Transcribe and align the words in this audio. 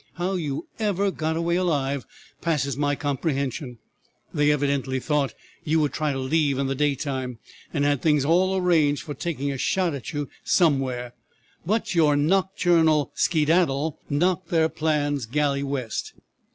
How 0.15 0.33
you 0.33 0.65
ever 0.79 1.11
got 1.11 1.37
away 1.37 1.57
alive 1.57 2.07
passes 2.41 2.75
my 2.75 2.95
comprehension. 2.95 3.77
They 4.33 4.49
evidently 4.49 4.99
thought 4.99 5.29
that 5.29 5.35
you 5.69 5.79
would 5.79 5.93
try 5.93 6.11
to 6.11 6.17
leave 6.17 6.57
in 6.57 6.65
the 6.65 6.73
day 6.73 6.95
time, 6.95 7.37
and 7.71 7.85
had 7.85 8.01
things 8.01 8.25
all 8.25 8.57
arranged 8.57 9.03
for 9.03 9.13
taking 9.13 9.51
a 9.51 9.59
shot 9.59 9.93
at 9.93 10.11
you 10.11 10.27
somewhere, 10.43 11.13
but 11.67 11.93
your 11.93 12.15
nocturnal 12.15 13.11
skedaddle 13.13 13.99
knocked 14.09 14.47
their 14.47 14.69
plans 14.69 15.27
galley 15.27 15.61
west. 15.61 16.13